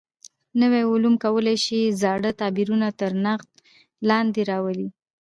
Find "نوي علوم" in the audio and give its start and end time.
0.61-1.15